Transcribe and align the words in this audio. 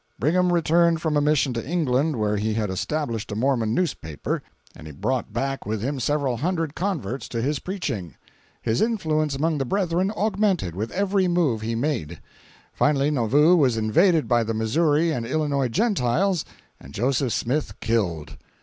Brigham 0.17 0.51
returned 0.51 0.99
from 0.99 1.15
a 1.15 1.21
mission 1.21 1.53
to 1.53 1.63
England, 1.63 2.15
where 2.15 2.35
he 2.37 2.55
had 2.55 2.71
established 2.71 3.31
a 3.31 3.35
Mormon 3.35 3.75
newspaper, 3.75 4.41
and 4.75 4.87
he 4.87 4.91
brought 4.93 5.31
back 5.31 5.63
with 5.63 5.83
him 5.83 5.99
several 5.99 6.37
hundred 6.37 6.73
converts 6.73 7.29
to 7.29 7.39
his 7.39 7.59
preaching. 7.59 8.15
His 8.63 8.81
influence 8.81 9.35
among 9.35 9.59
the 9.59 9.63
brethren 9.65 10.11
augmented 10.17 10.75
with 10.75 10.89
every 10.91 11.27
move 11.27 11.61
he 11.61 11.75
made. 11.75 12.19
Finally 12.73 13.11
Nauvoo 13.11 13.55
was 13.55 13.77
invaded 13.77 14.27
by 14.27 14.43
the 14.43 14.55
Missouri 14.55 15.11
and 15.11 15.23
Illinois 15.23 15.67
Gentiles, 15.67 16.45
and 16.79 16.95
Joseph 16.95 17.31
Smith 17.31 17.79
killed. 17.79 18.37